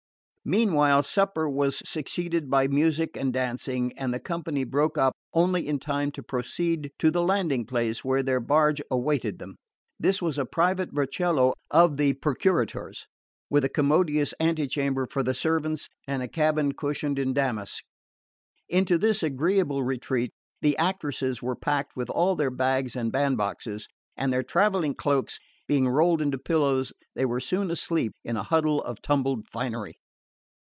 Meanwhile 0.43 1.03
supper 1.03 1.47
was 1.47 1.87
succeeded 1.87 2.49
by 2.49 2.67
music 2.67 3.15
and 3.15 3.31
dancing, 3.31 3.93
and 3.95 4.11
the 4.11 4.19
company 4.19 4.63
broke 4.63 4.97
up 4.97 5.13
only 5.35 5.67
in 5.67 5.77
time 5.77 6.11
to 6.13 6.23
proceed 6.23 6.89
to 6.97 7.11
the 7.11 7.21
landing 7.21 7.63
place 7.63 8.03
where 8.03 8.23
their 8.23 8.39
barge 8.39 8.81
awaited 8.89 9.37
them. 9.37 9.57
This 9.99 10.19
was 10.19 10.39
a 10.39 10.45
private 10.47 10.95
burchiello 10.95 11.53
of 11.69 11.97
the 11.97 12.15
Procuratore's 12.15 13.05
with 13.51 13.63
a 13.63 13.69
commodious 13.69 14.33
antechamber 14.39 15.05
for 15.05 15.21
the 15.21 15.35
servants, 15.35 15.89
and 16.07 16.23
a 16.23 16.27
cabin 16.27 16.71
cushioned 16.71 17.19
in 17.19 17.35
damask. 17.35 17.83
Into 18.67 18.97
this 18.97 19.21
agreeable 19.21 19.83
retreat 19.83 20.31
the 20.63 20.75
actresses 20.77 21.43
were 21.43 21.55
packed 21.55 21.95
with 21.95 22.09
all 22.09 22.35
their 22.35 22.49
bags 22.51 22.95
and 22.95 23.11
band 23.11 23.37
boxes; 23.37 23.87
and 24.17 24.33
their 24.33 24.41
travelling 24.43 24.95
cloaks 24.95 25.37
being 25.67 25.87
rolled 25.87 26.19
into 26.19 26.39
pillows, 26.39 26.91
they 27.15 27.25
were 27.25 27.39
soon 27.39 27.69
asleep 27.69 28.13
in 28.25 28.35
a 28.37 28.43
huddle 28.49 28.81
of 28.83 29.03
tumbled 29.03 29.47
finery. 29.47 29.93